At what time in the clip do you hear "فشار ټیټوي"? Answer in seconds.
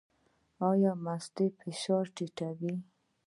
1.59-2.75